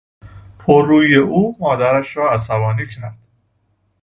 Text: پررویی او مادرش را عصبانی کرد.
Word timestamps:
پررویی 0.59 1.15
او 1.15 1.57
مادرش 1.59 2.17
را 2.17 2.31
عصبانی 2.31 2.87
کرد. 2.87 3.17